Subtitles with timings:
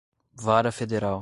[0.45, 1.19] vara federal